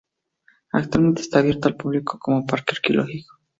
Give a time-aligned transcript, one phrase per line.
[0.71, 3.37] Actualmente está abierto al público como Parque Arqueológico.